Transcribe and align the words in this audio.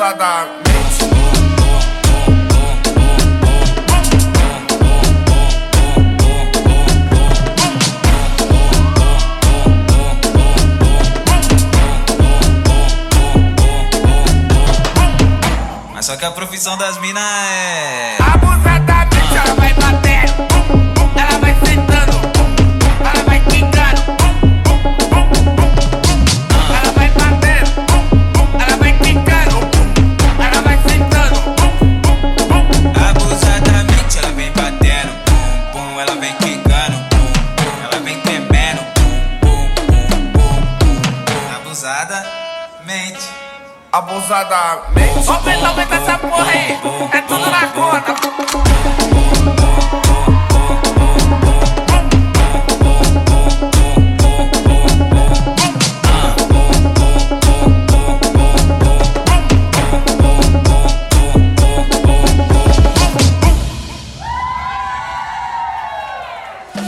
abusadamente. 0.00 0.50
Mas 15.92 16.06
só 16.06 16.16
que 16.16 16.24
a 16.24 16.30
profissão 16.30 16.78
das 16.78 16.98
minas 16.98 17.22
é. 17.22 18.16
Abusadamente 18.22 18.89
Abusadamente. 41.80 43.30
Abusadamente. 43.90 45.28
Aumenta, 45.30 45.66
aumenta 45.66 45.94
essa 45.94 46.18
porra 46.18 46.50
aí, 46.50 46.72
é 47.12 47.22
tudo 47.22 47.50
na 47.50 47.66
conta. 47.68 48.14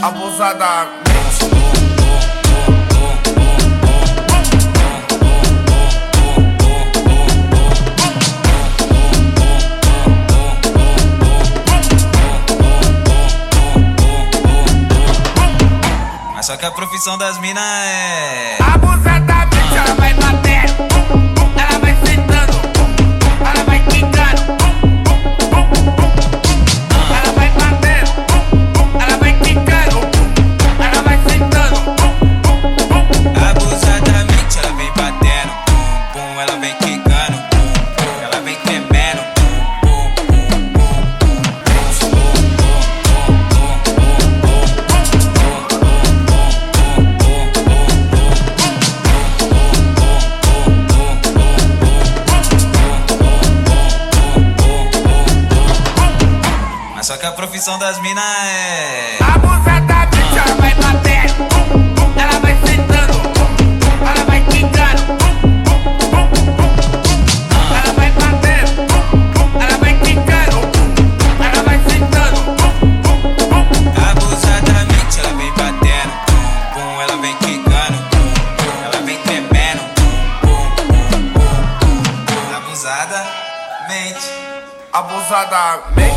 Abusadamente. 0.03 1.82
Só 16.43 16.57
que 16.57 16.65
a 16.65 16.71
profissão 16.71 17.17
das 17.17 17.39
minas 17.39 17.63
é. 17.63 18.57
Abusadamente 18.61 19.77
ela 19.77 19.95
vai 19.95 20.13
batendo, 20.15 20.42
Mas 57.03 57.07
só 57.09 57.17
que 57.17 57.25
a 57.25 57.33
profissão 57.33 57.77
das 57.77 57.99
minas 57.99 58.23
é. 58.23 59.17
Abusadamente 59.21 60.37
ela 60.37 60.55
vai 60.55 60.73
batendo, 60.73 61.47
ela 62.15 62.39
vai 62.39 62.57
sentando, 62.65 63.21
ela 64.07 64.23
vai 64.23 64.41
quicando, 64.45 65.01
ela 67.75 67.93
vai 67.93 68.09
batendo, 68.11 68.87
ela 69.59 69.77
vai 69.79 69.93
quicando, 69.99 70.61
ela 71.43 71.63
vai 71.63 71.77
sentando. 71.89 72.39
Abusadamente 74.09 75.19
ela 75.19 75.33
vem 75.33 75.51
batendo, 75.55 76.13
pum, 76.73 77.01
ela 77.01 77.17
vem 77.17 77.35
quicando, 77.35 77.97
pum, 78.11 78.31
ela 78.85 79.01
vem 79.01 79.17
tremendo, 79.23 79.83
pum, 80.39 80.71
pum, 80.77 80.87
pum, 81.33 81.57
pum, 82.23 82.55
abusadamente. 82.55 84.23
Abusadamente. 84.93 86.13